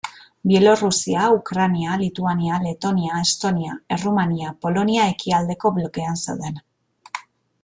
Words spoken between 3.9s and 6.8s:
Errumania, Polonia ekialdeko blokean zeuden.